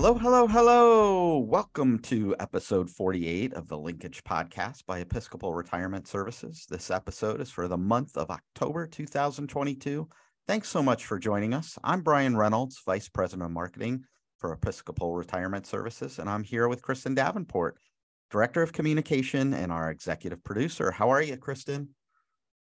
[0.00, 1.38] Hello, hello, hello.
[1.38, 6.66] Welcome to episode 48 of the Linkage Podcast by Episcopal Retirement Services.
[6.70, 10.08] This episode is for the month of October 2022.
[10.46, 11.76] Thanks so much for joining us.
[11.82, 14.04] I'm Brian Reynolds, Vice President of Marketing
[14.36, 17.76] for Episcopal Retirement Services, and I'm here with Kristen Davenport,
[18.30, 20.92] Director of Communication and our Executive Producer.
[20.92, 21.88] How are you, Kristen?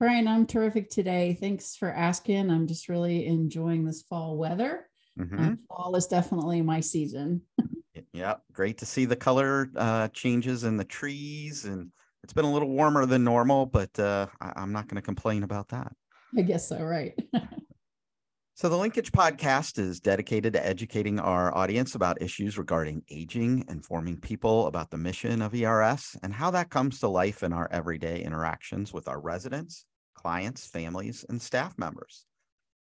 [0.01, 1.37] Brian, I'm terrific today.
[1.39, 2.51] Thanks for asking.
[2.51, 4.87] I'm just really enjoying this fall weather
[5.19, 5.55] Mm-hmm.
[5.69, 7.43] fall is definitely my season.
[8.13, 11.91] yeah, great to see the color uh, changes in the trees, and
[12.23, 15.43] it's been a little warmer than normal, but uh, I- am not going to complain
[15.43, 15.93] about that.
[16.37, 17.15] I guess so, right.
[18.55, 24.19] so, the Linkage podcast is dedicated to educating our audience about issues regarding aging, informing
[24.19, 28.23] people about the mission of ERS, and how that comes to life in our everyday
[28.23, 32.27] interactions with our residents, clients, families, and staff members.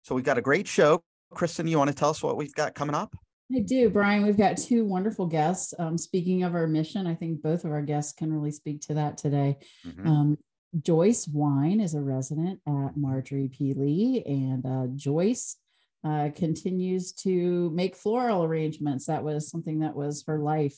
[0.02, 2.75] So, we've got a great show Kristen, you want to tell us what we've got
[2.75, 3.16] coming up?
[3.56, 4.25] I do, Brian.
[4.25, 5.73] We've got two wonderful guests.
[5.80, 8.95] Um, speaking of our mission, I think both of our guests can really speak to
[8.95, 9.58] that today.
[9.86, 10.08] Mm-hmm.
[10.08, 10.38] Um,
[10.81, 13.73] Joyce Wine is a resident at Marjorie P.
[13.73, 15.55] Lee, and uh, Joyce
[16.03, 19.05] uh, continues to make floral arrangements.
[19.05, 20.78] That was something that was her life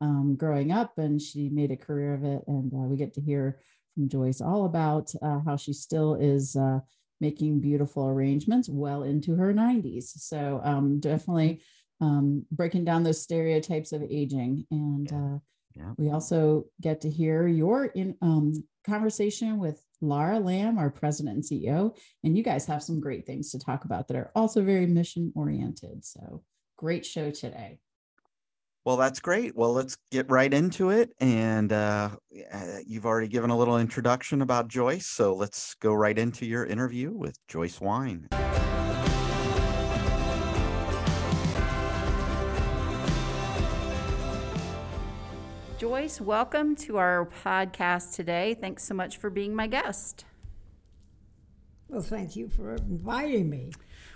[0.00, 2.42] um, growing up, and she made a career of it.
[2.46, 3.60] And uh, we get to hear
[3.94, 6.80] from Joyce all about uh, how she still is uh,
[7.20, 10.04] making beautiful arrangements well into her 90s.
[10.16, 11.62] So um, definitely
[12.00, 14.66] um, breaking down those stereotypes of aging.
[14.70, 15.38] And uh,
[15.74, 15.92] yeah.
[15.96, 18.52] we also get to hear your in, um,
[18.86, 21.96] conversation with Laura Lamb, our president and CEO.
[22.22, 25.32] And you guys have some great things to talk about that are also very mission
[25.34, 26.04] oriented.
[26.04, 26.42] So
[26.76, 27.78] great show today.
[28.84, 29.56] Well, that's great.
[29.56, 31.10] Well, let's get right into it.
[31.18, 32.10] And uh,
[32.52, 35.06] uh, you've already given a little introduction about Joyce.
[35.06, 38.28] So let's go right into your interview with Joyce Wine.
[45.78, 48.52] Joyce, welcome to our podcast today.
[48.52, 50.26] Thanks so much for being my guest.
[51.88, 53.72] Well, thank you for inviting me.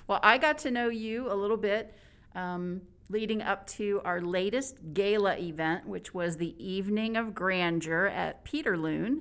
[0.06, 1.94] Well, I got to know you a little bit.
[2.34, 8.44] Um, leading up to our latest gala event, which was the Evening of Grandeur at
[8.44, 9.20] Peterloon.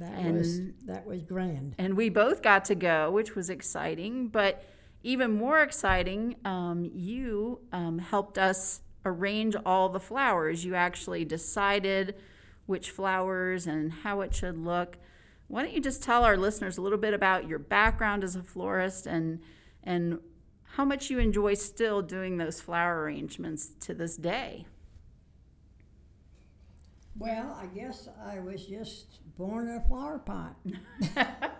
[0.00, 1.76] That and, was that was grand.
[1.78, 4.28] And we both got to go, which was exciting.
[4.28, 4.64] But
[5.02, 10.64] even more exciting, um, you um, helped us arrange all the flowers.
[10.64, 12.16] You actually decided
[12.66, 14.98] which flowers and how it should look.
[15.48, 18.42] Why don't you just tell our listeners a little bit about your background as a
[18.42, 19.40] florist and
[19.82, 20.18] and
[20.80, 24.64] how much you enjoy still doing those flower arrangements to this day.
[27.18, 30.56] Well, I guess I was just born in a flower pot.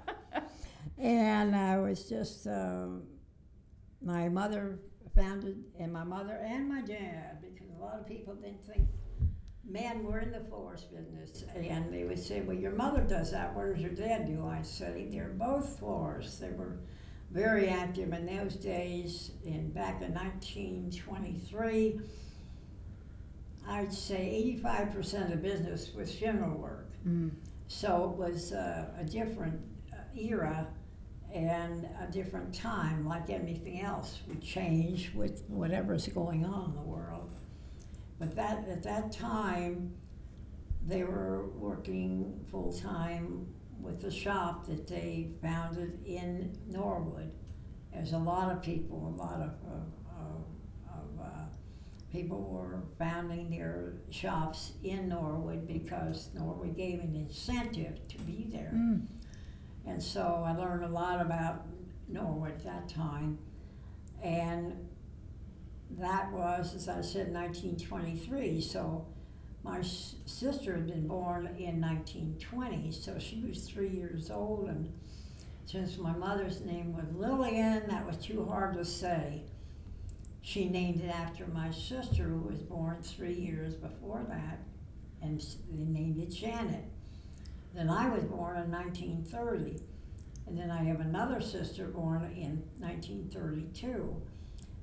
[0.99, 3.03] and I was just, um,
[4.03, 4.79] my mother
[5.15, 8.89] founded, and my mother and my dad, because a lot of people didn't think
[9.69, 11.45] men were in the florist business.
[11.55, 13.55] And they would say, Well, your mother does that.
[13.55, 14.47] What does your dad do?
[14.47, 16.39] I said, They're both florists.
[16.39, 16.79] They were
[17.31, 19.33] very active in those days.
[19.45, 22.01] In back in 1923,
[23.69, 26.91] I'd say 85% of business was funeral work.
[27.07, 27.31] Mm.
[27.69, 29.61] So it was uh, a different
[29.93, 30.67] uh, era
[31.33, 36.83] and a different time, like anything else would change with whatever's going on in the
[36.83, 37.31] world.
[38.19, 39.95] But that at that time,
[40.85, 43.47] they were working full time
[43.83, 47.33] with the shop that they founded in Norwood.
[47.93, 51.45] There's a lot of people, a lot of, uh, of uh,
[52.13, 58.73] people were founding their shops in Norwood because Norwood gave an incentive to be there.
[58.75, 59.07] Mm.
[59.87, 61.67] And so I learned a lot about
[62.09, 63.39] Norwood at that time.
[64.23, 64.89] And
[65.99, 68.61] that was, as I said, 1923.
[68.61, 69.07] So
[69.63, 74.69] my sister had been born in 1920, so she was three years old.
[74.69, 74.93] And
[75.67, 79.43] since my mother's name was Lillian, that was too hard to say.
[80.43, 84.61] She named it after my sister, who was born three years before that,
[85.21, 85.41] and
[85.71, 86.85] they named it Janet.
[87.75, 89.83] Then I was born in 1930,
[90.47, 94.17] and then I have another sister born in 1932.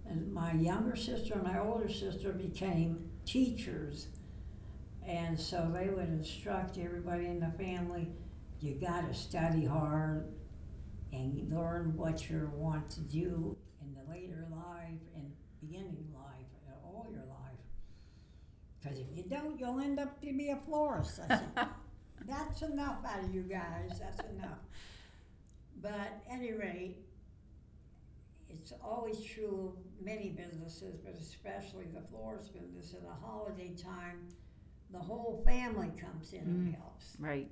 [0.06, 4.08] And my younger sister and my older sister became teachers
[5.08, 8.08] and so they would instruct everybody in the family
[8.60, 10.34] you got to study hard
[11.14, 15.32] and learn what you want to do in the later life and
[15.62, 17.60] beginning life, uh, all your life.
[18.82, 21.20] Because if you don't, you'll end up to be a florist.
[21.24, 21.50] I said,
[22.26, 24.00] that's enough out of you guys.
[24.00, 24.60] That's enough.
[25.82, 26.98] But at any rate,
[28.50, 32.94] it's always true of many businesses, but especially the florist business.
[32.94, 34.30] In the holiday time,
[34.92, 37.18] the whole family comes in and helps.
[37.20, 37.50] Right.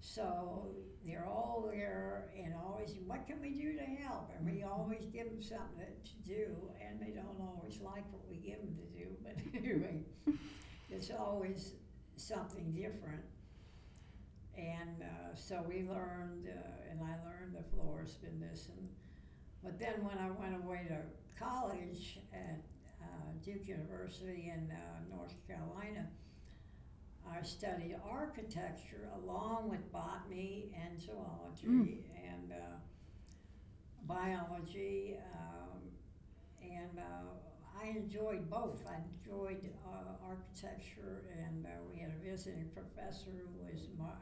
[0.00, 0.68] So
[1.04, 4.30] they're all there and always, what can we do to help?
[4.36, 8.36] And we always give them something to do, and they don't always like what we
[8.36, 10.02] give them to do, but anyway,
[10.90, 11.74] it's always
[12.16, 13.22] something different.
[14.56, 18.68] And uh, so we learned, uh, and I learned the florist business.
[18.68, 18.88] And,
[19.62, 20.98] but then when I went away to
[21.38, 22.60] college at
[23.00, 26.08] uh, Duke University in uh, North Carolina,
[27.36, 32.76] I studied architecture along with botany and zoology and uh,
[34.06, 35.16] biology.
[35.34, 35.80] Um,
[36.62, 38.82] and uh, I enjoyed both.
[38.88, 44.16] I enjoyed uh, architecture, and uh, we had a visiting professor who was Mar-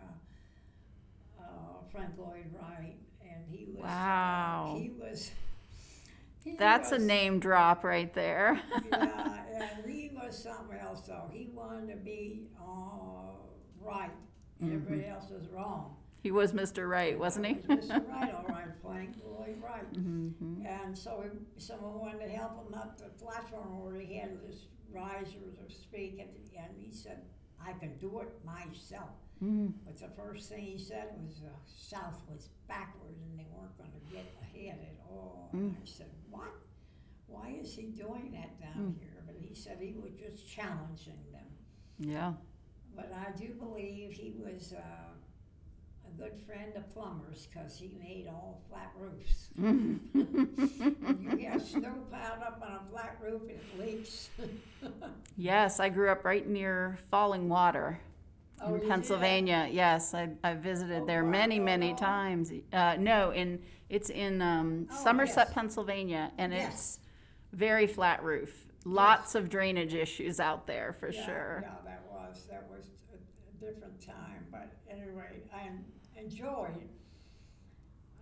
[1.41, 1.45] uh,
[1.91, 3.85] Frank Lloyd Wright, and he was.
[3.85, 4.77] uh, Wow.
[4.79, 5.31] he was.
[6.47, 8.61] He That's a name drop right there.
[8.91, 11.29] yeah, and he was something else though.
[11.33, 13.33] He wanted to be uh,
[13.81, 14.11] right,
[14.61, 15.97] and everybody else was wrong.
[16.23, 16.89] he was Mr.
[16.89, 17.55] Right, wasn't he?
[17.69, 18.09] Was Mr.
[18.11, 19.93] Right, all right, Frank Lloyd Wright.
[19.93, 20.65] Mhm.
[20.67, 24.67] And so we, someone wanted to help him up the platform where he had this
[24.93, 27.23] riser to speak, and, and he said,
[27.65, 29.11] "I can do it myself."
[29.45, 29.73] Mm.
[29.85, 33.91] But the first thing he said was the South was backwards and they weren't going
[33.93, 35.51] to get ahead at all.
[35.53, 36.07] And I said,
[36.37, 36.55] What?
[37.27, 39.23] Why is he doing that down here?
[39.27, 41.47] But he said he was just challenging them.
[41.99, 42.33] Yeah.
[42.95, 44.81] But I do believe he was uh,
[46.07, 49.49] a good friend of plumbers because he made all flat roofs.
[49.59, 54.31] you have snow piled up on a flat roof, it leaks.
[55.39, 57.99] Yes, I grew up right near Fallingwater
[58.63, 58.89] Oh, you in did?
[58.89, 59.69] Pennsylvania.
[59.71, 62.53] Yes, I, I visited Oh, there many, many times.
[62.73, 65.55] Uh, no, in it's in um, Oh, Somerset, yes.
[65.55, 66.67] Pennsylvania, and Yes.
[66.73, 66.99] it's
[67.53, 68.67] very flat roof.
[68.85, 71.65] Lots of drainage issues out there for yeah, sure.
[71.65, 74.47] Yeah, that was that was a, a different time.
[74.51, 75.71] But anyway, I
[76.19, 76.89] enjoyed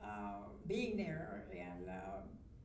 [0.03, 1.93] uh, being there and uh,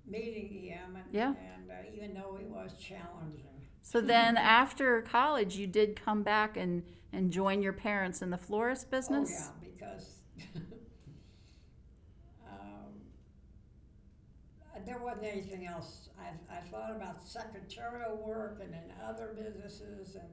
[0.07, 1.33] meeting him, and, Yeah.
[1.55, 3.45] and uh, even though it was challenging.
[3.81, 6.83] So then, after college, you did come back and,
[7.13, 9.29] and join your parents in the florist business.
[9.51, 10.19] Oh yeah, because
[12.45, 12.93] um,
[14.85, 16.09] there wasn't anything else.
[16.19, 20.29] I, I thought about secretarial work and then other businesses, and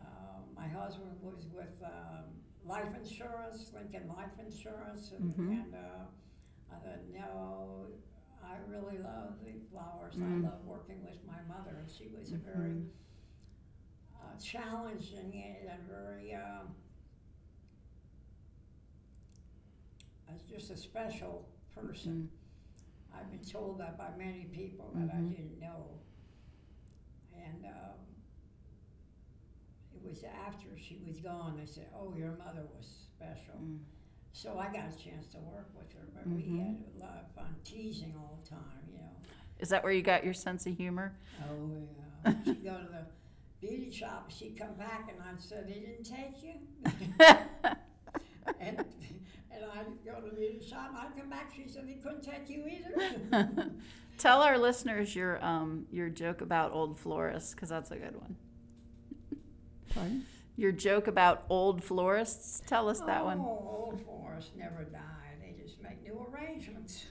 [0.00, 2.24] uh, my husband was with um,
[2.64, 5.50] life insurance, Lincoln Life Insurance, and, Mhm.
[5.64, 7.86] and uh, I thought, no,
[8.44, 10.14] I really love the flowers.
[10.16, 10.44] Mm.
[10.46, 12.82] I love working with my mother, and she was a very
[14.38, 16.68] Uh, challenging and very um,
[20.32, 22.28] as just a special person.
[23.14, 25.30] I've been told that by many people that I Mhm.
[25.30, 25.98] didn't know,
[27.34, 27.98] and um,
[29.94, 31.56] it was after she was gone.
[31.56, 33.80] They said, "Oh, your mother was special." Mm.
[34.32, 36.58] So I got a chance to work with her, but we Mhm.
[36.76, 39.16] had a lot of fun teasing all the time, you know.
[39.58, 41.16] Is that where you got your sense of humor?
[41.42, 41.72] Oh
[42.24, 42.34] yeah.
[42.44, 43.06] She'd go to the
[43.60, 44.30] beauty shop.
[44.30, 46.54] She'd come back, and I'd say, "They didn't take you."
[48.60, 48.84] and
[49.50, 50.92] and I'd go to the beauty shop.
[50.94, 51.52] I'd come back.
[51.54, 53.70] She said, "They couldn't take you either."
[54.18, 58.36] Tell our listeners your um your joke about old florists because that's a good one.
[59.94, 60.26] Pardon?
[60.56, 62.62] Your joke about old florists.
[62.66, 63.38] Tell us that oh, one.
[63.38, 64.98] old florists never die.
[65.40, 67.06] They just make new arrangements.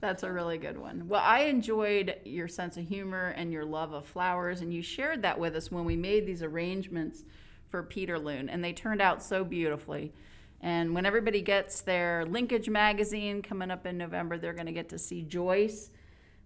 [0.00, 1.08] That's a really good one.
[1.08, 5.22] Well, I enjoyed your sense of humor and your love of flowers, and you shared
[5.22, 7.24] that with us when we made these arrangements
[7.68, 10.12] for Peter Peterloon, and they turned out so beautifully.
[10.60, 14.88] And when everybody gets their Linkage magazine coming up in November, they're going to get
[14.90, 15.90] to see Joyce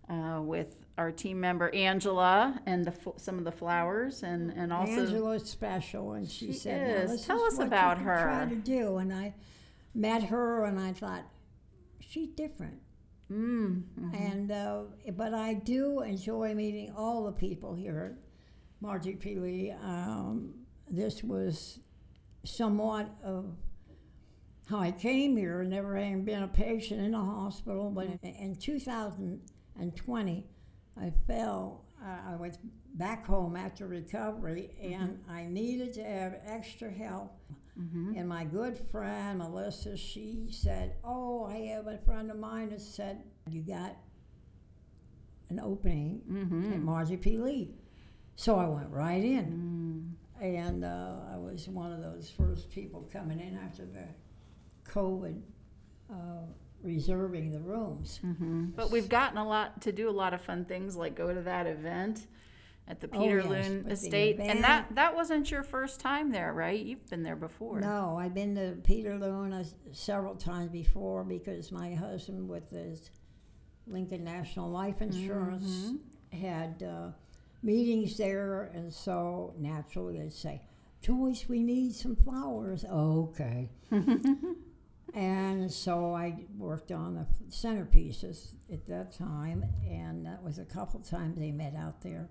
[0.09, 4.93] uh, with our team member Angela and the some of the flowers, and and also
[4.93, 7.25] Angela's special, and she, She said, is.
[7.25, 9.35] Tell is us what about can Try to do, and I
[9.95, 11.23] met her, and I thought
[12.01, 12.82] she's different.
[13.33, 13.83] Mm,
[14.15, 14.83] And uh,
[15.17, 18.23] but I do enjoy meeting all the people here at
[18.81, 19.37] Margie P.
[19.37, 19.75] Lee.
[19.83, 20.55] Um,
[20.89, 21.79] this was
[22.45, 23.57] somewhat of
[24.69, 27.91] how I came here, never having been a patient in a hospital.
[27.91, 30.47] But in, in 2020,
[31.01, 31.85] I fell.
[32.05, 32.59] Uh, I was
[32.95, 37.33] back home after recovery, and I needed to have extra help.
[37.77, 42.81] And my good friend Melissa, she said, "Oh, I have a friend of mine that
[42.81, 43.97] said you got
[45.49, 46.73] an opening mm-hmm.
[46.73, 47.39] at Margie P.
[47.39, 47.75] Lee."
[48.37, 53.41] So I went right in, and uh, I was one of those first people coming
[53.41, 54.07] in after the
[54.91, 55.41] COVID
[56.11, 56.47] uh,
[56.83, 58.19] reserving the rooms.
[58.19, 61.33] hmm But we've gotten a lot to do a lot of fun things like go
[61.33, 62.27] to that event
[62.89, 66.31] at the Oh, Peter yes, Loon the Estate, and that that wasn't your first time
[66.33, 66.79] there, right?
[66.79, 67.81] You've been there before.
[67.81, 73.11] No, I've been to Peterloon several times before because my husband, with his
[73.87, 75.93] Lincoln National Life Insurance,
[76.33, 77.09] had uh,
[77.63, 80.63] meetings there, and so naturally they'd say,
[81.01, 83.69] "Joyce, we need some flowers." okay.
[85.15, 91.01] and so I worked on the centerpieces at that time, and that was a couple
[91.01, 92.29] times they met out there.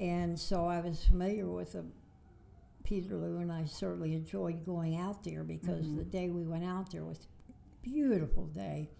[0.00, 1.84] And so I was familiar with the
[2.84, 7.04] Peterloo, and I certainly enjoyed going out there because the day we went out there
[7.04, 8.90] was a beautiful day.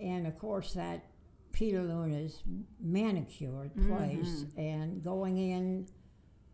[0.00, 1.04] And of course, that
[1.52, 2.42] Peterloo is
[2.80, 5.86] manicured place, and going in,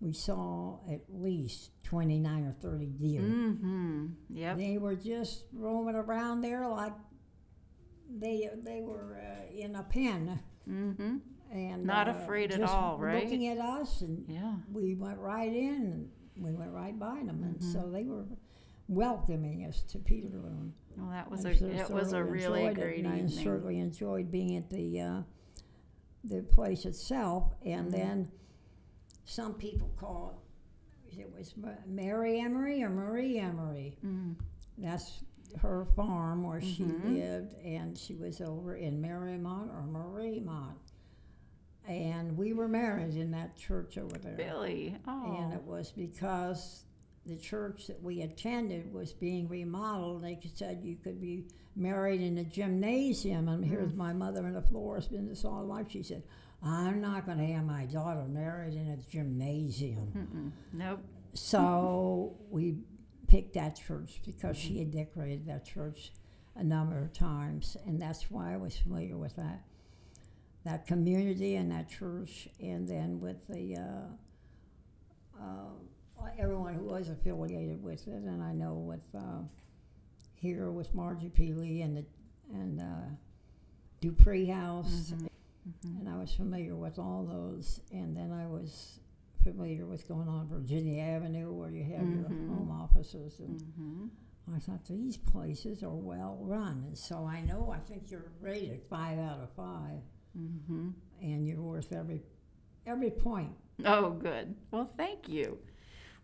[0.01, 3.21] we saw at least 29 or 30 deer.
[3.21, 4.07] Mm-hmm.
[4.31, 4.57] Yep.
[4.57, 6.93] They were just roaming around there like
[8.11, 11.17] they they were uh, in a pen Mm-hmm.
[11.55, 13.23] And Not uh, afraid at just all, right?
[13.25, 14.57] Looking at us, and Yeah.
[14.73, 17.73] we went right in and we went right by them, and Mm-hmm.
[17.73, 18.27] so they were
[18.89, 20.73] welcoming us to Peterloon.
[20.97, 23.29] Well, that was I a it was a really enjoyed it, great and I evening.
[23.29, 25.23] certainly enjoyed being at the uh,
[26.25, 27.97] the place itself, and Mm-hmm.
[27.97, 28.33] then
[29.25, 30.43] some people call
[31.09, 33.97] it, it was Ma- Mary Emery or Marie Emery.
[34.05, 34.35] Mm.
[34.79, 35.23] That's
[35.63, 37.15] her farm where she Mhm.
[37.15, 40.75] lived, and she was over in Marymont or Mariemont.
[41.87, 44.37] And we were married in that church over there.
[44.39, 44.97] Really?
[45.07, 45.37] Oh.
[45.39, 46.85] And it was because
[47.27, 50.23] the church that we attended was being remodeled.
[50.23, 53.49] They said you could be married in a gymnasium.
[53.49, 53.97] And here's Mm.
[53.97, 55.91] my mother in the florist business all her life.
[55.91, 56.23] She said,
[56.63, 60.13] I'm not going to have my daughter married in a gymnasium.
[60.17, 60.51] Mm-mm.
[60.79, 61.01] Nope.
[61.35, 62.79] So we
[63.27, 66.13] picked that church because she had decorated that church
[66.57, 69.65] a number of times, and that's why I was familiar with that
[70.65, 77.83] that community and that church, and then with the uh, uh, everyone who was affiliated
[77.83, 79.43] with it, and I know with uh,
[80.35, 81.53] here with Margie P.
[81.53, 82.05] Lee and the
[82.53, 83.09] and uh,
[84.01, 85.13] Deupree House,
[85.99, 89.01] and I was familiar with all those, and then I was
[89.43, 93.41] familiar with going on Virginia Avenue where you have your home offices.
[93.41, 94.55] And Mm-hmm.
[94.55, 96.85] I thought these places are well run.
[96.87, 99.65] And so I know I think you're rated five out of 5
[100.39, 100.89] Mm-hmm.
[101.23, 102.23] and you're worth every
[102.87, 103.53] every point.
[103.85, 104.55] Oh, good.
[104.71, 105.59] Well, thank you.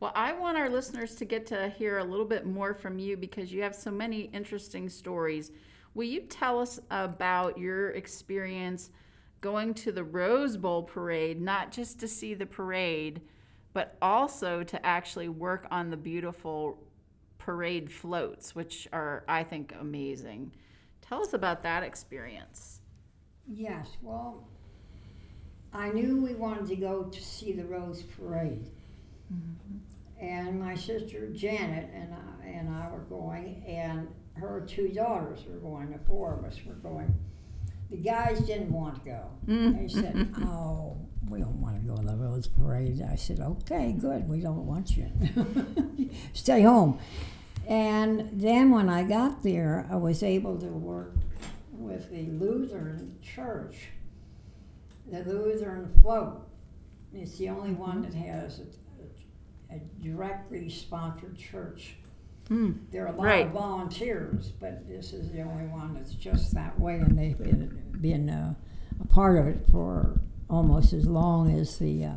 [0.00, 3.16] Well, I want our listeners to get to hear a little bit more from you
[3.16, 5.52] because you have so many interesting stories.
[5.94, 8.90] Will you tell us about your experience
[9.40, 13.20] going to the Rose Bowl parade, not just to see the parade,
[13.72, 16.82] but also to actually work on the beautiful
[17.38, 20.52] parade floats, which are, I think, amazing.
[21.00, 22.79] Tell us about that experience.
[23.52, 24.44] Yes, well
[25.72, 28.66] I knew we wanted to go to see the Rose Parade.
[29.32, 30.24] Mm-hmm.
[30.24, 35.58] And my sister Janet and I, and I were going, and her two daughters were
[35.58, 35.92] going.
[35.92, 37.14] The four of us were going.
[37.90, 39.20] The guys didn't want to go.
[39.46, 39.78] Mm.
[39.78, 40.96] They said, "Oh,
[41.28, 44.28] we don't want to go to the Rose Parade." I said, "Okay, good.
[44.28, 45.10] We don't want you.
[46.34, 46.98] Stay home."
[47.66, 51.14] And then when I got there, I was able to work
[51.90, 53.88] with the Lutheran Church,
[55.10, 56.46] the Lutheran Float.
[57.12, 61.96] It's the only one that has a, a, a directly sponsored church.
[62.46, 62.72] Hmm.
[62.92, 63.46] There are a lot Right.
[63.46, 67.82] of volunteers, but this is the only one that's just that way, and they've been,
[68.00, 68.54] been uh,
[69.00, 72.12] a part of it for almost as long as the uh,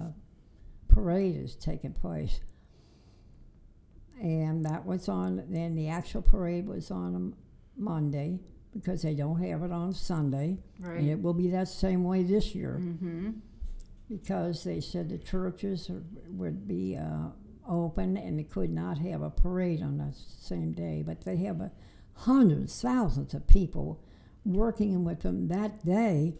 [0.87, 2.39] parade has taken place.
[4.21, 8.39] And that was on, then the actual parade was on a Monday
[8.73, 10.57] because they don't have it on Sunday.
[10.77, 11.03] And Right.
[11.03, 13.29] it will be that same way this year Mm-hmm.
[14.09, 17.29] because they said the churches are, would be uh,
[17.67, 21.03] open and they could not have a parade on that same day.
[21.05, 21.69] But they have uh,
[22.13, 24.03] hundreds, thousands of people
[24.45, 26.35] working with them that day,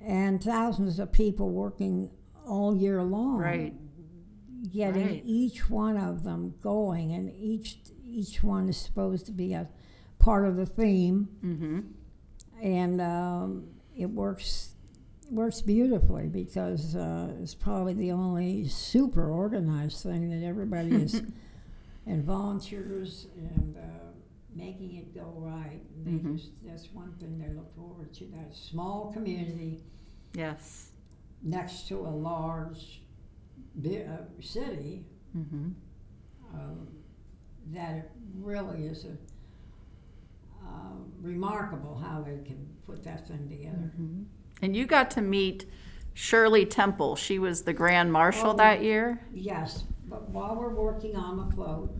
[0.00, 2.10] and thousands of people working
[2.46, 3.38] all year long.
[3.38, 3.74] Right.
[4.72, 5.22] Getting Right.
[5.26, 9.68] each one of them going, and each each one is supposed to be a
[10.24, 11.80] part of the theme Mm-hmm.
[12.62, 13.66] and um,
[13.96, 14.70] it works
[15.30, 21.22] works beautifully because uh, it's probably the only super organized thing that everybody is
[22.06, 23.80] and volunteers and uh,
[24.54, 25.80] making it go right.
[25.96, 26.36] And they Mhm.
[26.36, 28.24] just that's one thing they look forward to.
[28.26, 29.82] That small community
[30.34, 30.92] Yes.
[31.42, 33.02] next to a large
[33.74, 35.04] bi- uh, city
[35.36, 35.68] Mm-hmm.
[36.54, 36.88] um,
[37.72, 39.16] that it really is a
[40.66, 43.92] um, remarkable how they can put that thing together.
[44.00, 44.22] Mm-hmm.
[44.62, 45.66] And you got to meet
[46.14, 47.16] Shirley Temple.
[47.16, 48.56] She was the grand marshal Oh.
[48.56, 49.20] that year.
[49.32, 51.92] Yes, but while we're working on the float,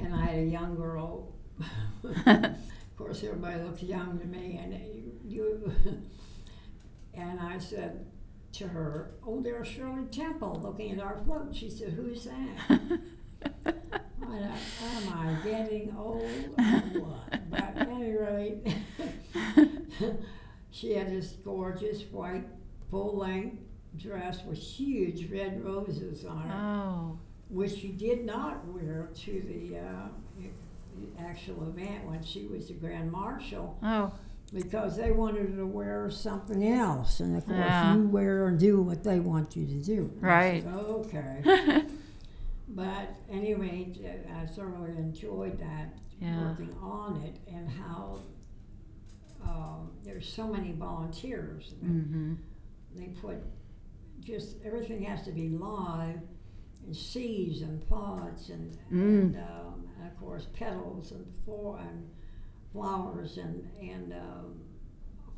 [0.00, 1.34] and I had a young girl.
[2.26, 2.56] of
[2.96, 5.72] course, everybody looks young to me, and you, you
[7.14, 8.06] and I said
[8.52, 13.00] to her, "Oh, there's Shirley Temple looking at our float." She said, "Who's that?"
[14.42, 16.62] Am I getting old or
[17.00, 17.50] what?
[17.50, 18.66] But at any rate,
[20.70, 22.46] she had this gorgeous white
[22.90, 23.58] full length
[23.96, 27.18] dress with huge red roses on it Oh,
[27.48, 30.08] which she did not wear to the, uh,
[30.40, 34.12] the actual event when she was the grand marshal oh,
[34.52, 37.94] because they wanted her to wear something else, and of course Yeah.
[37.96, 40.10] you wear and do what they want you to do.
[40.14, 40.62] And Right.
[40.62, 41.84] said, okay.
[42.78, 43.92] but anyway,
[44.40, 46.42] I thoroughly enjoyed that Yeah.
[46.50, 48.20] working on it and how
[49.42, 51.74] um, there's so many volunteers.
[51.84, 52.34] mm-hmm.
[52.94, 53.38] They put
[54.20, 56.20] just everything has to be live,
[56.84, 62.08] and seeds and pods and, and, um, and of course petals and and
[62.72, 64.60] flowers and and um,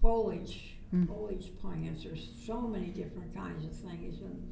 [0.03, 2.05] foliage foliage plants.
[2.05, 4.43] There's so many different kinds of things, and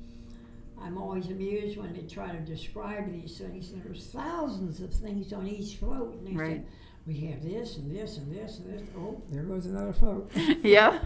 [0.82, 3.73] I'm always amused when they try to describe these things.
[3.73, 6.56] There's thousands of things on each float, and they Right.
[6.58, 6.62] say
[7.06, 8.88] we have this and this and this and this.
[8.97, 10.30] Oh, there goes another float.
[10.62, 10.99] yeah.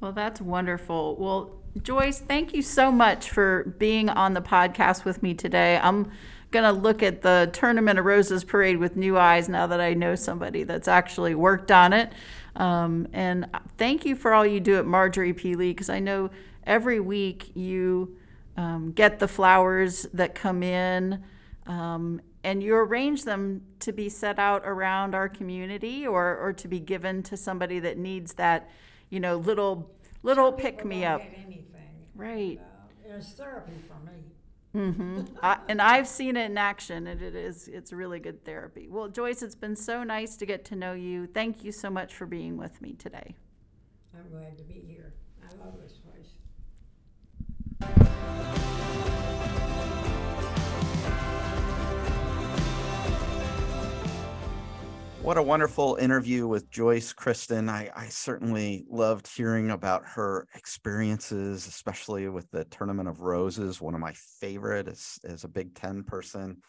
[0.00, 1.16] well, that's wonderful.
[1.16, 5.78] Well, Joyce, thank you so much for being on the podcast with me today.
[5.82, 6.10] I'm
[6.50, 9.94] going to look at the Tournament of Roses parade with new eyes now that I
[9.94, 12.12] know somebody that's actually worked on it.
[12.56, 13.46] Um, and
[13.78, 15.54] thank you for all you do at Marjorie P.
[15.56, 16.28] Lee because I know
[16.66, 18.16] every week you
[18.56, 21.22] um, get the flowers that come in.
[21.66, 26.68] Um, and you arrange them to be set out around our community or, or to
[26.68, 28.68] be given to somebody that needs that,
[29.10, 29.90] you know, little
[30.22, 31.20] little pick me up.
[31.20, 31.66] anything.
[32.14, 32.60] Right.
[32.60, 34.22] Uh, it's therapy for me.
[34.74, 35.36] Mm-hmm.
[35.42, 38.88] I, and I've seen it in action, and it is it's really good therapy.
[38.88, 41.26] Well, Joyce, it's been so nice to get to know you.
[41.26, 43.34] Thank you so much for being with me today.
[44.16, 45.14] I'm glad to be here.
[45.42, 46.01] I love this.
[55.22, 57.68] What a wonderful interview with Joyce Kristen.
[57.68, 63.94] I, I certainly loved hearing about her experiences, especially with the Tournament of Roses, one
[63.94, 66.60] of my favorite as, as a Big Ten person.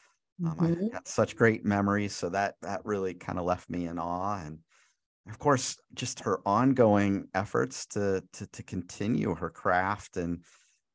[0.45, 0.86] Um, Mhm.
[0.86, 2.15] I got such great memories.
[2.15, 4.39] So that that really kind of left me in awe.
[4.45, 4.60] And
[5.28, 10.43] of course, just her ongoing efforts to to, to continue her craft and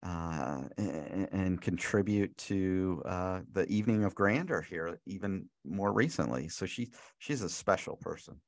[0.05, 6.49] uh, and, and contribute to uh, the evening of grandeur here even more recently.
[6.49, 8.41] So she she's a special person.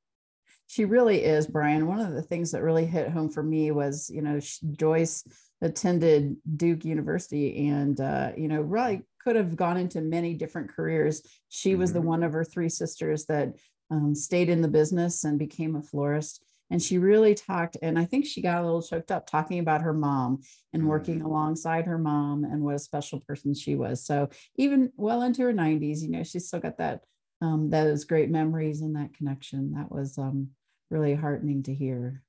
[0.67, 1.89] She really is, Brian.
[1.89, 4.39] One of the things that really hit home for me was, you know,
[4.71, 5.25] Joyce
[5.61, 11.23] attended Duke University and, uh, you know, really could have gone into many different careers.
[11.49, 12.05] She was the Mhm.
[12.05, 13.57] one of her three sisters that
[13.91, 16.45] um, stayed in the business and became a florist.
[16.71, 19.83] And she really talked, and I think she got a little choked up talking about
[19.83, 24.05] her mom and working alongside her mom and what a special person she was.
[24.05, 27.03] So even well into her 90s, you know, she's still got that
[27.43, 29.73] um, those great memories and that connection.
[29.73, 30.51] That was um,
[30.91, 32.23] really heartening to hear.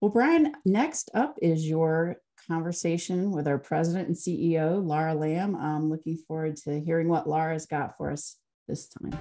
[0.00, 2.16] Well, Brian, next up is your
[2.48, 5.56] conversation with our president and CEO, Laura Lamb.
[5.56, 8.36] I'm looking forward to hearing what Laura's got for us
[8.68, 9.18] this time.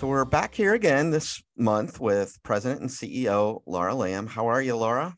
[0.00, 4.26] So we're back here again this month with President and CEO Laura Lamb.
[4.26, 5.14] How are you, Laura?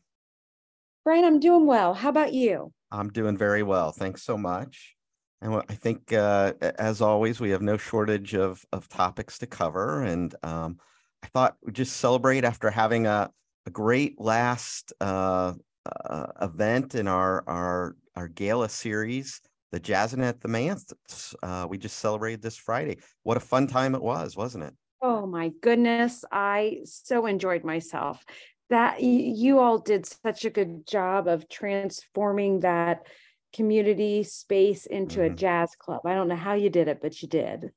[1.05, 1.93] Brian, I'm doing well.
[1.93, 2.73] How about you?
[2.91, 3.93] I'm doing very well.
[3.93, 4.93] Thanks so much.
[5.41, 10.03] And I think, uh, as always, we have no shortage of of topics to cover.
[10.03, 10.79] And um,
[11.23, 13.31] I thought we'd just celebrate after having a,
[13.65, 15.53] a great last uh,
[15.85, 19.39] uh, event in our our our gala series,
[19.73, 20.93] the Jazzin' at the Manse.
[21.41, 22.99] Uh, we just celebrated this Friday.
[23.23, 24.73] What a fun time it was, wasn't it?
[25.01, 28.23] Oh my goodness, I so enjoyed myself.
[28.69, 33.07] That you all did such a good job of transforming that
[33.51, 35.35] community space into a Mhm.
[35.35, 36.01] jazz club.
[36.05, 37.71] I don't know how you did it, but you did.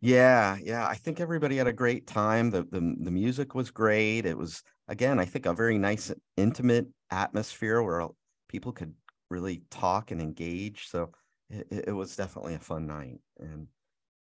[0.00, 0.86] Yeah, yeah.
[0.86, 2.50] I think everybody had a great time.
[2.50, 4.26] The the the music was great.
[4.26, 8.06] It was again, I think a very nice intimate atmosphere where
[8.48, 8.94] people could
[9.30, 10.88] really talk and engage.
[10.88, 11.10] So
[11.50, 13.20] it, it was definitely a fun night.
[13.38, 13.68] And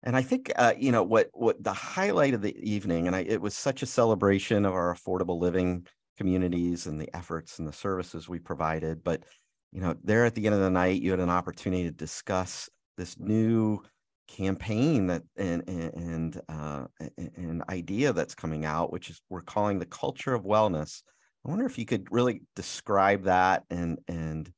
[0.04, 3.21] and I think uh, you know what what the highlight of the evening, and I
[3.21, 5.86] it was such a celebration of our affordable living
[6.17, 9.04] communities and the efforts and the services we provided.
[9.04, 9.24] But
[9.71, 12.69] you know, there at the end of the night, you had an opportunity to discuss
[12.97, 13.82] this new
[14.28, 16.86] campaign that and and uh,
[17.17, 21.04] an idea that's coming out, which is we're calling the culture of wellness.
[21.45, 24.52] I wonder if you could really describe that and and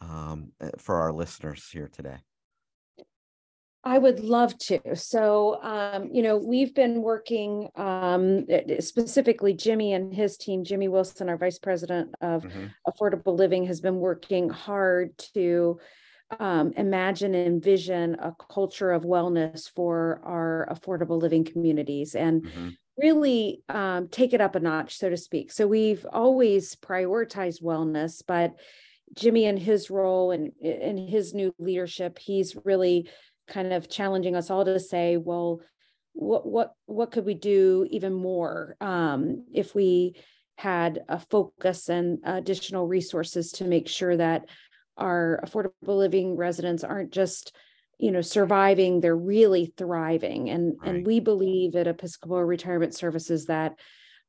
[0.00, 2.18] um, eh, for our listeners here today.
[3.84, 4.80] I would love to.
[4.96, 10.64] So, um, you know, we've been working um, eh, eh, specifically, Jimmy and his team,
[10.64, 12.66] Jimmy Wilson, our vice president of mm-hmm.
[12.86, 15.78] affordable living, has been working hard to
[16.38, 22.68] um, imagine and envision a culture of wellness for our affordable living communities and mm-hmm.
[22.98, 25.52] really um, take it up a notch, so to speak.
[25.52, 28.54] So, we've always prioritized wellness, but
[29.14, 33.08] Jimmy and his role and in his new leadership, he's really
[33.48, 35.60] kind of challenging us all to say, well,
[36.12, 40.14] what what what could we do even more um, if we
[40.56, 44.44] had a focus and additional resources to make sure that
[44.96, 47.54] our affordable living residents aren't just
[47.98, 50.96] you know surviving they're really thriving and right.
[50.96, 53.78] and we believe at episcopal retirement services that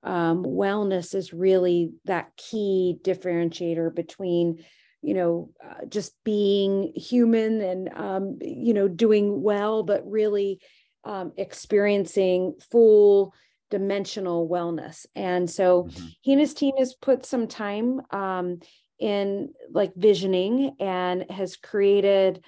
[0.04, 4.64] um, wellness is really that key differentiator between
[5.02, 10.60] you know uh, just being human and um, you know doing well but really
[11.04, 13.34] um, experiencing full
[13.70, 16.08] dimensional wellness and so mm-hmm.
[16.22, 18.60] he and his team has put some time um,
[19.00, 22.44] in like visioning and has created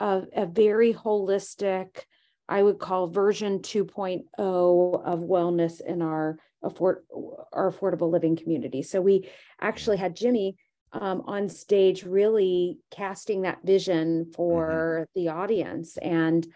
[0.00, 2.02] a, a very holistic
[2.48, 7.04] i would call version 2.0 of wellness in our afford
[7.52, 9.28] our affordable living community so we
[9.60, 10.56] actually had jimmy
[10.92, 15.20] um, on stage really casting that vision for mm-hmm.
[15.20, 16.46] the audience and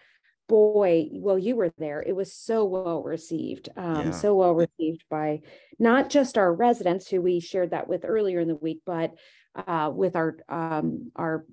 [0.47, 4.11] boy well you were there it was so well received um, yeah.
[4.11, 5.39] so well received by
[5.79, 9.13] not just our residents who we shared that with earlier in the week but
[9.55, 11.45] uh, with our um, our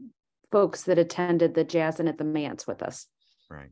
[0.51, 3.07] folks that attended the jazz and at the manse with us
[3.49, 3.71] right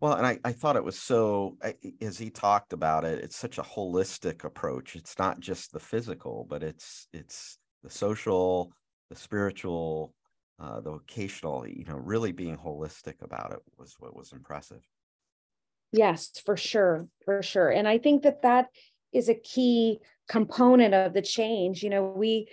[0.00, 1.56] well and I, I thought it was so
[2.00, 6.46] as he talked about it it's such a holistic approach it's not just the physical
[6.48, 8.72] but it's it's the social,
[9.10, 10.12] the spiritual,
[10.58, 14.80] uh, the vocational, you know, really being holistic about it was what was impressive.
[15.92, 17.70] Yes, for sure, for sure.
[17.70, 18.68] And I think that that
[19.12, 21.84] is a key component of the change.
[21.84, 22.48] You know, we,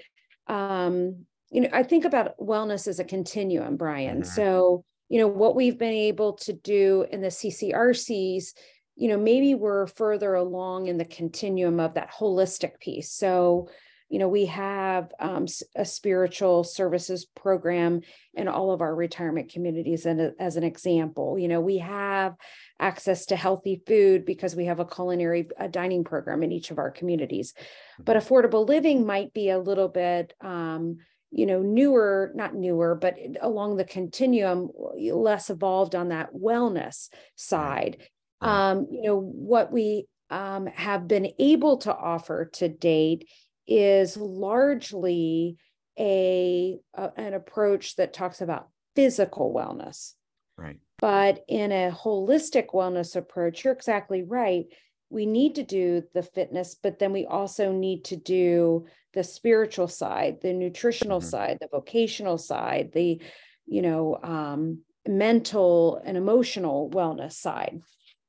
[0.47, 4.21] um, you know, I think about wellness as a continuum, Brian.
[4.21, 4.29] Mm-hmm.
[4.35, 8.53] So, you know, what we've been able to do in the CCRCs,
[8.95, 13.11] you know, maybe we're further along in the continuum of that holistic piece.
[13.11, 13.67] So,
[14.07, 18.03] you know, we have um, a spiritual services program
[18.35, 20.05] in all of our retirement communities.
[20.05, 22.37] And as an example, you know, we have
[22.79, 26.77] access to healthy food because we have a culinary a dining program in each of
[26.77, 27.53] our communities.
[27.99, 28.33] But mm-hmm.
[28.33, 30.99] affordable living might be a little bit, um,
[31.31, 37.97] you know, newer, not newer, but along the continuum, less evolved on that wellness side.
[38.41, 43.29] Um, you know, what we um, have been able to offer to date
[43.67, 45.57] is largely
[45.97, 50.13] a, a, an approach that talks about physical wellness.
[50.57, 50.77] Right.
[50.99, 54.65] But in a holistic wellness approach, you're exactly right.
[55.11, 59.87] We need to do the fitness, but then we also need to do the spiritual
[59.87, 61.29] side, the nutritional mm-hmm.
[61.29, 63.21] side, the vocational side, the,
[63.65, 67.81] you know, um, mental and emotional wellness side.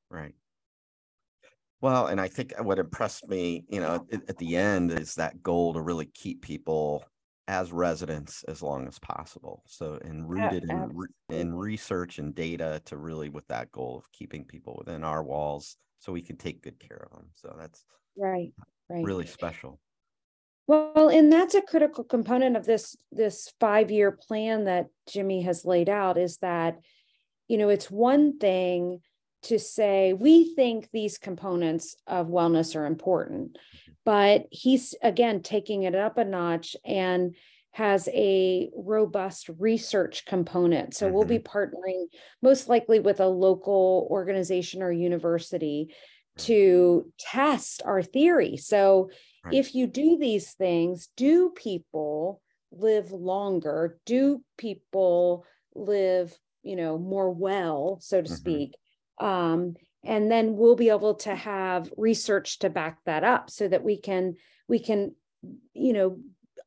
[0.09, 0.33] Right.
[1.81, 5.43] Well, and I think what impressed me, you know, at, at the end is that
[5.43, 7.03] goal to really keep people
[7.47, 9.63] as residents as long as possible.
[9.67, 10.85] So, and rooted yeah,
[11.29, 15.23] in in research and data to really with that goal of keeping people within our
[15.23, 17.29] walls, so we can take good care of them.
[17.35, 17.85] So that's
[18.17, 18.51] right,
[18.89, 19.79] right, really special.
[20.67, 25.63] Well, and that's a critical component of this this five year plan that Jimmy has
[25.63, 26.17] laid out.
[26.17, 26.79] Is that,
[27.47, 28.99] you know, it's one thing
[29.43, 33.91] to say we think these components of wellness are important mm-hmm.
[34.05, 37.35] but he's again taking it up a notch and
[37.73, 41.15] has a robust research component so mm-hmm.
[41.15, 41.57] we'll be mm-hmm.
[41.57, 42.05] partnering
[42.41, 45.93] most likely with a local organization or university
[46.37, 49.09] to test our theory so
[49.43, 49.53] right.
[49.53, 57.31] if you do these things do people live longer do people live you know more
[57.31, 58.35] well so to mm-hmm.
[58.35, 58.75] speak
[59.19, 63.83] um, and then we'll be able to have research to back that up so that
[63.83, 64.35] we can
[64.67, 65.15] we can
[65.73, 66.17] you know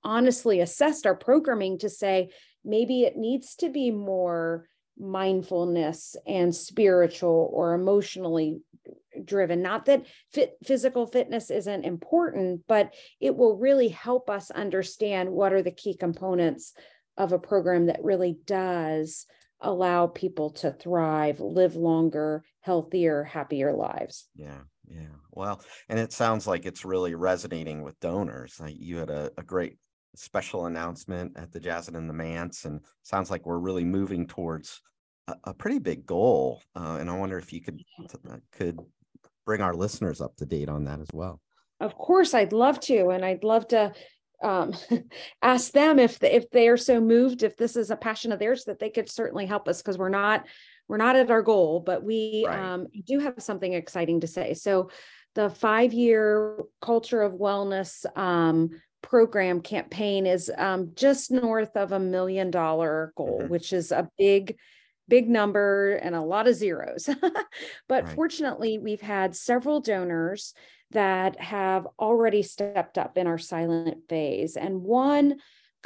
[0.07, 2.31] honestly assessed our programming to say
[2.65, 8.61] maybe it needs to be more mindfulness and spiritual or emotionally
[9.25, 15.29] driven not that fit, physical fitness isn't important but it will really help us understand
[15.29, 16.73] what are the key components
[17.17, 19.27] of a program that really does
[19.61, 24.29] allow people to thrive, live longer, healthier, happier lives.
[24.35, 25.17] Yeah, yeah.
[25.31, 28.61] Well, and it sounds like it's really resonating with donors.
[28.61, 29.79] Like you had a, a great
[30.19, 34.81] special announcement at the Jazz and the Manse, and sounds like we're really moving towards
[35.29, 36.63] a, a pretty big goal.
[36.75, 37.81] Uh, and I wonder if you could
[38.29, 38.79] uh, could
[39.45, 41.41] bring our listeners up to date on that as well.
[41.81, 43.93] Of course, I'd love to, and I'd love to
[44.43, 44.75] um,
[45.43, 48.39] ask them if the, if they are so moved, if this is a passion of
[48.39, 50.47] theirs, that they could certainly help us because we're not
[50.89, 52.59] we're not at our goal, but we right.
[52.59, 54.55] um, do have something exciting to say.
[54.55, 54.91] So,
[55.35, 58.71] the five year culture of wellness um,
[59.07, 63.49] program campaign is um, just north of a million dollar goal, mm-hmm.
[63.49, 64.57] which is a big
[65.09, 67.09] big number and a lot of zeros.
[67.89, 68.15] but right.
[68.15, 70.53] fortunately, we've had several donors
[70.91, 74.57] that have already stepped up in our silent phase.
[74.57, 75.37] And one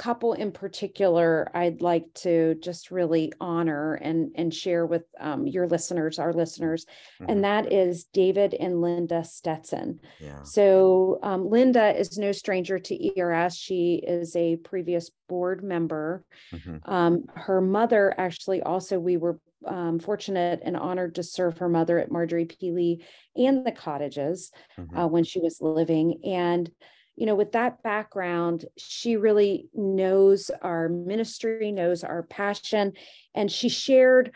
[0.01, 5.67] couple in particular I'd like to just really honor and, and share with um, your
[5.67, 6.87] listeners, our listeners,
[7.21, 7.31] mm-hmm.
[7.31, 10.01] and that is David and Linda Stetson.
[10.19, 10.43] Yeah.
[10.43, 13.55] So um, Linda is no stranger to ERS.
[13.55, 16.25] She is a previous board member.
[16.51, 16.91] Mm-hmm.
[16.91, 21.99] Um, her mother actually also, we were um, fortunate and honored to serve her mother
[21.99, 22.71] at Marjorie P.
[22.71, 23.05] Lee
[23.37, 24.97] and the cottages mm-hmm.
[24.97, 26.23] uh, when she was living.
[26.25, 26.71] And
[27.21, 32.95] you know, with that background, she really knows our ministry, knows our passion,
[33.35, 34.33] and she shared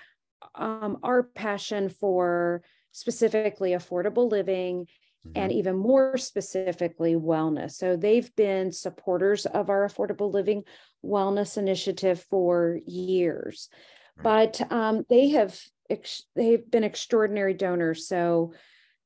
[0.55, 4.85] um, our passion for specifically affordable living
[5.27, 5.33] mm-hmm.
[5.35, 7.71] and even more specifically wellness.
[7.71, 10.65] So they've been supporters of our affordable living
[11.03, 13.71] wellness initiative for years,
[14.19, 14.59] right.
[14.59, 18.07] but um, they have ex- they've been extraordinary donors.
[18.07, 18.53] So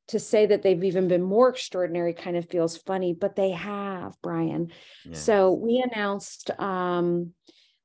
[0.09, 4.16] to say that they've even been more extraordinary kind of feels funny, but they have,
[4.23, 4.73] Brian.
[5.12, 7.33] So we announced um,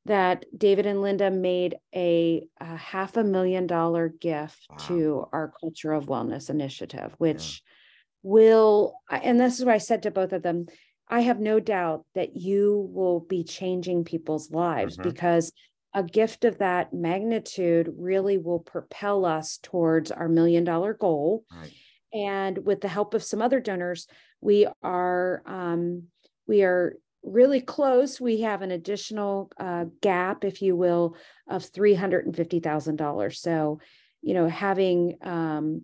[0.05, 4.77] that David and Linda made a, a, half a million dollar gift wow.
[4.87, 8.29] to our Culture of Wellness initiative, which yeah.
[8.31, 10.67] will, and this is what I said to both of them.
[11.09, 15.09] I have no doubt that you will be changing people's lives mm-hmm.
[15.09, 15.51] because
[15.93, 21.43] a gift of that magnitude really will propel us towards our million dollar goal.
[21.53, 21.73] Right
[22.13, 24.07] and with the help of some other donors
[24.43, 26.03] we are um,
[26.47, 28.19] we are really close.
[28.19, 31.15] We have an additional uh, gap if you will
[31.47, 33.79] of $350000 so
[34.21, 35.83] you know having um,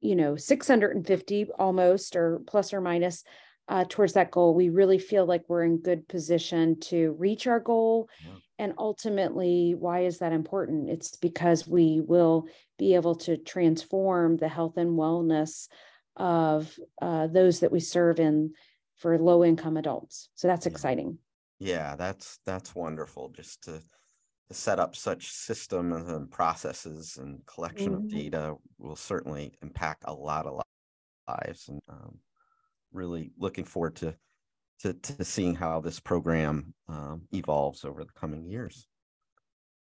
[0.00, 3.24] you know 650 almost or plus or minus
[3.68, 7.60] uh, towards that goal we really feel like we're in good position to reach our
[7.60, 8.08] goal.
[8.58, 14.48] And ultimately why is that important it's because we will be able to transform the
[14.48, 15.68] health and wellness
[16.16, 18.52] of uh, those that we serve in
[18.96, 20.30] for low income adults.
[20.34, 21.18] So that's exciting.
[21.58, 23.30] Yeah, that's that's wonderful.
[23.30, 23.80] Just to,
[24.48, 28.04] to set up such systems and processes and collection mm-hmm.
[28.04, 30.62] of data will certainly impact a lot of
[31.28, 31.68] lives.
[31.68, 32.18] And um,
[32.92, 34.14] really looking forward to,
[34.80, 38.86] to to seeing how this program um, evolves over the coming years.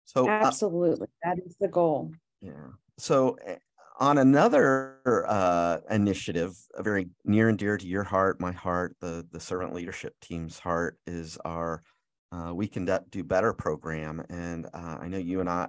[0.05, 2.13] So uh absolutely, uh, that is the goal.
[2.41, 2.69] Yeah.
[2.99, 3.57] So eh,
[4.01, 9.41] on another uh, initiative, very near and dear to your heart, my heart, the the
[9.41, 11.83] servant leadership team's heart is our
[12.31, 15.67] uh, we can do better program and uh, i know you and i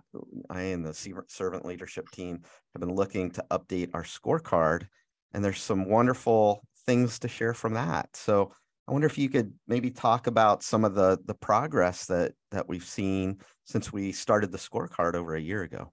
[0.49, 2.41] i and the servant leadership team
[2.73, 4.87] have been looking to update our scorecard
[5.33, 8.51] and there's some wonderful things to share from that so
[8.89, 12.67] i wonder if you could maybe talk about some of the the progress that that
[12.67, 15.91] we've seen since we started the scorecard over a year ago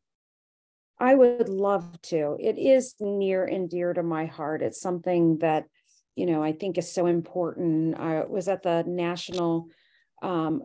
[0.99, 2.37] I would love to.
[2.41, 4.63] It is near and dear to my heart.
[4.63, 5.67] It's something that,
[6.15, 7.99] you know, I think is so important.
[7.99, 9.69] I was at the National
[10.23, 10.63] um,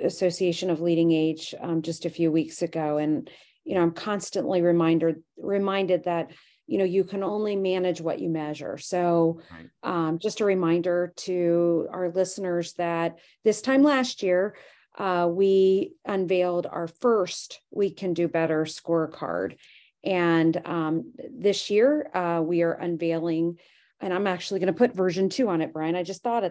[0.00, 3.28] Association of LeadingAge um, just a few weeks ago, and
[3.64, 6.30] you know, I'm constantly reminded reminded that
[6.66, 8.78] you know you can only manage what you measure.
[8.78, 9.68] So, right.
[9.82, 14.54] um, just a reminder to our listeners that this time last year
[14.98, 19.56] uh, we unveiled our first We Can Do Better scorecard.
[20.04, 23.58] And um, this year, uh, we are unveiling,
[24.00, 25.96] and I'm actually going to put version two on it, Brian.
[25.96, 26.50] I just thought of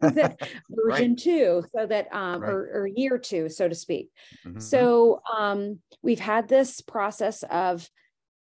[0.00, 0.36] that,
[0.70, 1.18] version right.
[1.18, 2.50] two, so that, um, right.
[2.50, 4.10] or, or, year two, so to speak.
[4.44, 4.58] Mm-hmm.
[4.58, 7.88] So um, we've had this process of,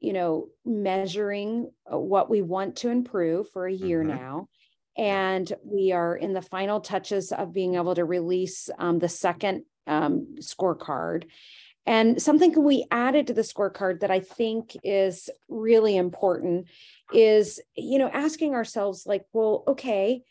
[0.01, 4.17] you know, measuring uh, what we want to improve for a year mm-hmm.
[4.17, 4.49] now
[4.97, 9.65] and we are in the final touches of being able to release um, the second
[9.87, 11.25] um, scorecard.
[11.85, 16.67] And something we added to the scorecard that I think is really important
[17.13, 20.23] is, you know, asking ourselves, like, well, okay,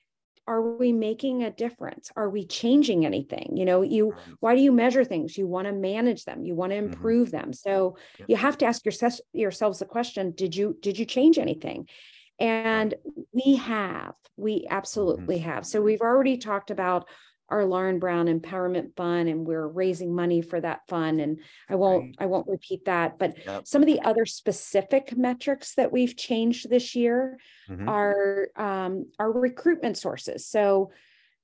[0.47, 2.11] are we making a difference?
[2.15, 3.53] Are we changing anything?
[3.55, 5.37] You know you why do you measure things?
[5.37, 6.43] You want to manage them.
[6.43, 6.85] You want to Mm-hmm.
[6.85, 7.53] improve them.
[7.53, 8.29] So Yep.
[8.29, 11.87] you have to ask yourself yourselves the question did you did you change anything?
[12.39, 12.93] And
[13.33, 14.69] we have we Mm-hmm.
[14.69, 15.65] absolutely have.
[15.65, 17.07] So we've already talked about
[17.49, 22.05] our lauren brown empowerment fund and we're raising money for that fund and i won't
[22.05, 22.15] Right.
[22.19, 23.67] i won't repeat that but Yep.
[23.67, 27.87] some of the other specific metrics that we've changed this year Mhm.
[27.87, 30.45] are um, our recruitment sources.
[30.47, 30.91] So,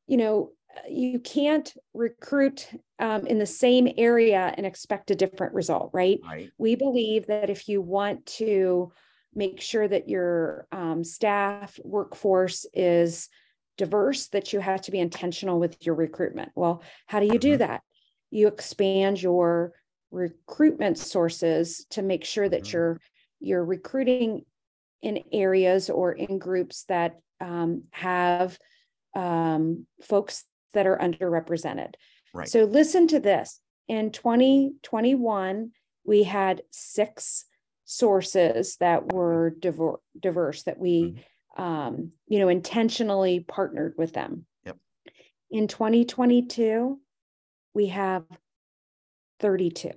[0.07, 0.51] you know,
[0.89, 6.19] you can't recruit um, in the same area and expect a different result, right?
[6.23, 6.51] Right.
[6.57, 8.91] We believe that if you want to
[9.33, 13.29] make sure that your um, staff workforce is
[13.85, 16.51] diverse, that you have to be intentional with your recruitment.
[16.55, 17.59] Well, how do you do Mhm.
[17.65, 17.81] that?
[18.29, 19.73] You expand your
[20.11, 22.73] recruitment sources to make sure that Mhm.
[22.73, 23.01] you're
[23.43, 24.45] you're recruiting
[25.01, 28.59] in areas or in groups that um, have
[29.15, 31.95] um, folks that are underrepresented.
[32.35, 32.47] Right.
[32.47, 33.59] So listen to this.
[33.87, 35.71] In 2021,
[36.05, 37.45] we had six
[37.83, 41.25] sources that were diver- diverse that we,
[41.57, 44.45] um, you know, intentionally partnered with them.
[44.65, 44.77] Yep.
[45.51, 46.99] In 2022,
[47.73, 48.23] we have
[49.39, 49.91] 32.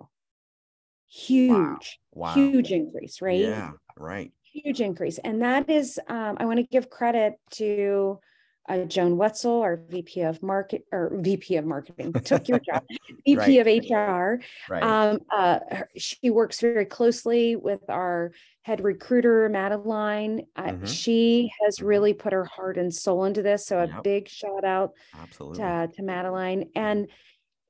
[1.07, 2.35] Huge, Wow.
[2.35, 3.39] huge increase, right?
[3.41, 3.73] Yeah.
[3.97, 4.33] Right.
[4.43, 5.19] huge increase.
[5.19, 8.21] And that is, um, I want to give credit to
[8.69, 12.83] uh, Joan Wetzel, our VP of market or VP of marketing, took your job,
[13.27, 14.41] VP of HR.
[14.69, 14.83] Right.
[14.83, 15.59] Um, uh,
[15.97, 20.47] she works very closely with our head recruiter, Madeline.
[20.57, 20.87] Uh, Mhm.
[20.87, 21.87] She has Mhm.
[21.87, 23.67] really put her heart and soul into this.
[23.67, 24.03] So a Yep.
[24.03, 25.59] big shout out Absolutely.
[25.59, 27.09] to, to Madeline and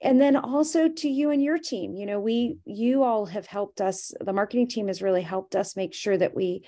[0.00, 3.80] and then also to you and your team you know we you all have helped
[3.80, 6.62] us the marketing team has really helped us make sure that we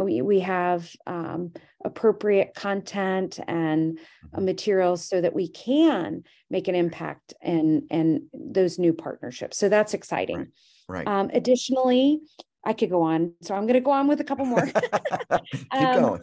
[0.00, 1.52] we, we have um,
[1.84, 3.98] appropriate content and
[4.34, 4.44] uh, Mhm.
[4.44, 9.92] materials so that we can make an impact in in those new partnerships so that's
[9.94, 10.50] exciting
[10.88, 11.06] Right.
[11.06, 12.20] um, additionally
[12.64, 14.66] i could go on so i'm going to go on with a couple more
[15.42, 16.20] Keep um, going.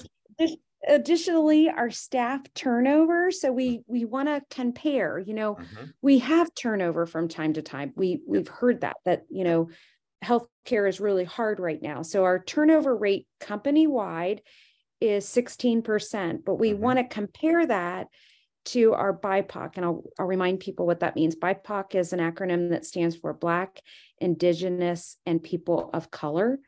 [0.87, 5.93] additionally our staff turnover so we we want to compare you know Mhm.
[6.01, 9.69] we have turnover from time to time we we've heard that that you know
[10.23, 14.41] healthcare is really hard right now so our turnover rate company wide
[15.01, 16.79] is 16% but we Mhm.
[16.79, 18.07] want to compare that
[18.65, 22.69] to our BIPOC and I'll, I'll remind people what that means BIPOC is an acronym
[22.71, 23.81] that stands for black
[24.19, 26.59] indigenous and people of color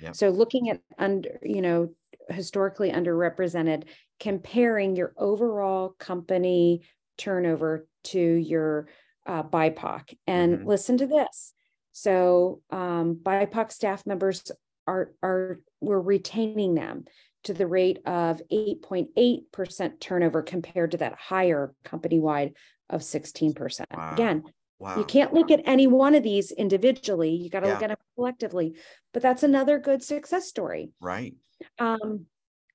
[0.00, 0.14] Yep.
[0.14, 1.94] so looking at under you know
[2.30, 3.84] historically underrepresented
[4.20, 8.88] comparing your overall company turnover to your
[9.26, 10.16] uh, BIPOC.
[10.26, 10.66] And Mhm.
[10.66, 11.54] listen to this.
[12.00, 14.52] So um, BIPOC staff members
[14.86, 17.06] are are we're retaining them
[17.42, 22.54] to the rate of 8.8% turnover compared to that higher company-wide
[22.88, 23.84] of 16%.
[23.92, 24.12] Wow.
[24.12, 24.44] Again,
[24.78, 24.96] Wow.
[24.96, 27.30] you can't look at any one of these individually.
[27.30, 28.76] You got to look at them collectively.
[29.12, 30.90] But that's another good success story.
[31.00, 31.34] Right.
[31.80, 32.26] Um,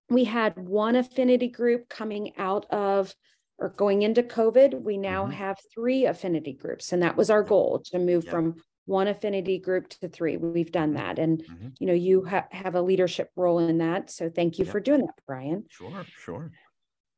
[0.09, 3.15] we had one affinity group coming out of
[3.57, 4.81] or going into COVID.
[4.81, 5.33] We now Mhm.
[5.33, 8.31] have three affinity groups, and that was our goal to move Yep.
[8.31, 8.55] from
[8.86, 10.38] one affinity group to three.
[10.38, 10.98] We've done Mhm.
[10.98, 11.76] that, and Mhm.
[11.80, 14.10] you know you ha- have a leadership role in that.
[14.10, 14.72] So thank you Yep.
[14.72, 15.65] for doing that, Brian.
[15.69, 16.04] Sure.
[16.06, 16.52] Sure.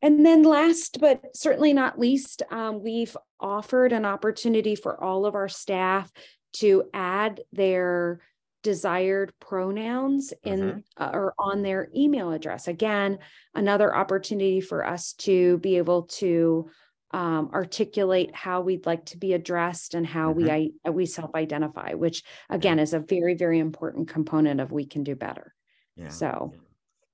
[0.01, 5.33] And then last but certainly not least, um, we've offered an opportunity for all of
[5.33, 6.11] our staff
[6.53, 8.21] to add their
[8.61, 12.67] desired pronouns in uh, or on their email address.
[12.67, 13.19] Again,
[13.53, 16.69] another opportunity for us to be able to
[17.15, 22.23] um, articulate how we'd like to be addressed and how we I, we self-identify, which
[22.49, 25.53] again is a very very important component of we can do better.
[25.95, 26.09] Yeah.
[26.09, 26.59] So, yeah.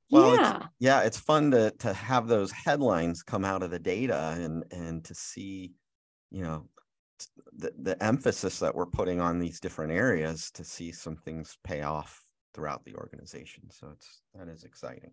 [0.09, 0.55] Well, yeah.
[0.55, 4.65] it's, yeah, it's fun to to have those headlines come out of the data and
[4.71, 5.73] and to see,
[6.31, 6.67] you know,
[7.55, 11.83] the the emphasis that we're putting on these different areas to see some things pay
[11.83, 13.69] off throughout the organization.
[13.69, 15.11] So it's that is exciting.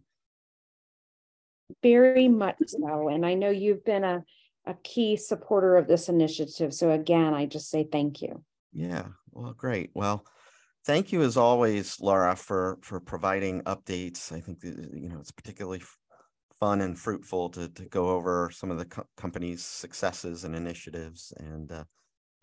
[1.82, 3.08] Very much so.
[3.08, 4.24] And I know you've been a,
[4.68, 6.74] a key supporter of this initiative.
[6.74, 8.44] So again, I just say thank you.
[8.72, 9.06] Yeah.
[9.32, 9.90] Well, great.
[9.94, 10.26] Well,
[10.84, 14.30] thank you as always, Laura, for for providing updates.
[14.30, 15.82] I think you know it's particularly
[16.60, 21.32] fun and fruitful to to go over some of the co- company's successes and initiatives,
[21.38, 21.84] and uh,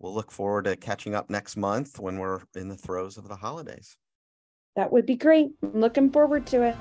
[0.00, 3.36] we'll look forward to catching up next month when we're in the throes of the
[3.36, 3.96] holidays.
[4.74, 5.52] That would be great.
[5.62, 6.76] I'm looking forward to it.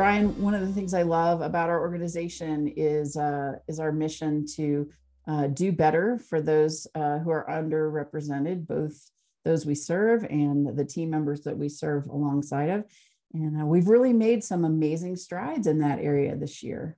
[0.00, 4.46] Brian, one of the things I love about our organization is uh, is our mission
[4.56, 4.88] to
[5.28, 8.98] uh, do better for those uh, who are underrepresented, both
[9.44, 12.84] those we serve and the team members that we serve alongside of.
[13.34, 16.96] And uh, we've really made some amazing strides in that area this year.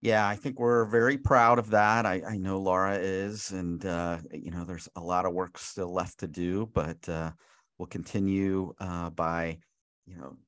[0.00, 2.06] Yeah, I think we're very proud of that.
[2.06, 5.92] I, I know Laura is, and uh, you know, there's a lot of work still
[5.92, 7.32] left to do, but uh,
[7.76, 8.72] we'll continue
[9.14, 9.58] by,
[10.06, 10.38] you know,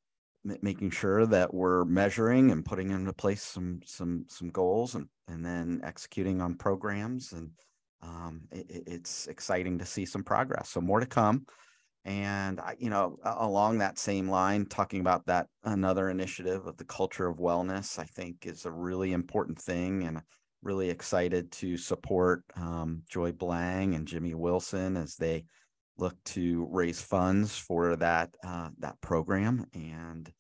[0.62, 5.44] making sure that we're measuring and putting into place some some some goals, and and
[5.44, 7.32] then executing on programs.
[7.32, 7.51] And
[8.03, 10.68] um, it, it's exciting to see some progress.
[10.70, 11.47] So more to come.
[12.05, 16.84] And I, you know, along that same line, talking about that another initiative of the
[16.84, 20.22] culture of wellness, I think is a really important thing, and
[20.62, 25.44] really excited to support um, Joy Blang and Jimmy Wilson as they
[25.99, 30.30] look to raise funds for that uh, that program, and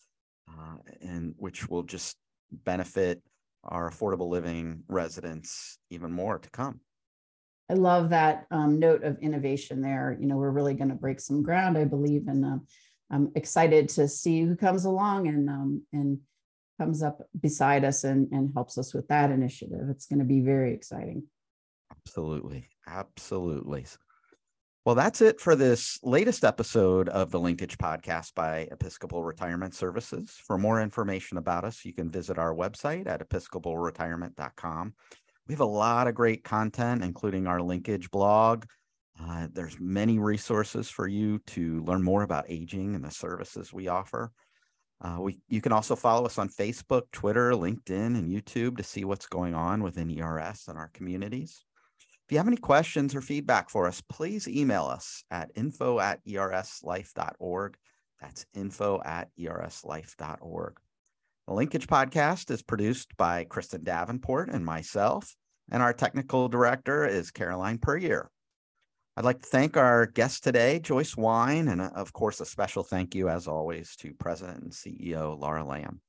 [0.48, 2.16] uh, and which will just
[2.50, 3.22] benefit
[3.64, 6.80] our affordable living residents even more to come.
[7.68, 10.16] I love that um, note of innovation there.
[10.20, 12.66] You know, we're really going to break some ground, I believe, and um,
[13.10, 16.18] I'm excited to see who comes along and um, and
[16.78, 19.88] comes up beside us and, and helps us with that initiative.
[19.90, 21.24] It's going to be very exciting.
[21.90, 23.86] Absolutely, absolutely.
[24.86, 30.30] Well, that's it for this latest episode of the Linkage Podcast by Episcopal Retirement Services.
[30.46, 34.94] For more information about us, you can visit our website at episcopalretirement.com
[35.46, 38.64] we have a lot of great content, including our linkage blog.
[39.20, 43.88] Uh, there's many resources for you to learn more about aging and the services we
[43.88, 44.32] offer.
[45.00, 49.04] Uh, we, you can also follow us on Facebook, Twitter, LinkedIn, and YouTube to see
[49.04, 51.64] what's going on within ERS and our communities.
[52.26, 56.26] If you have any questions or feedback for us, please email us at info at
[56.26, 57.76] erslife.org.
[58.20, 60.80] That's info at erslife.org.
[61.46, 65.36] The Linkage podcast is produced by Kristen Davenport and myself,
[65.70, 68.28] and our technical director is Caroline Perrier.
[69.16, 73.14] I'd like to thank our guest today, Joyce Wine, and of course, a special thank
[73.14, 76.00] you, as always, to President and CEO Laura Lamb.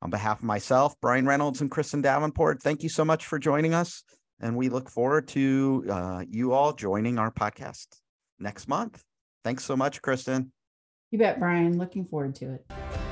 [0.00, 3.74] On behalf of myself, Brian Reynolds, and Kristen Davenport, thank you so much for joining
[3.74, 4.04] us.
[4.44, 7.86] And we look forward to uh, you all joining our podcast
[8.38, 9.02] next month.
[9.42, 10.52] Thanks so much, Kristen.
[11.10, 11.78] You bet, Brian.
[11.78, 13.03] Looking forward to it.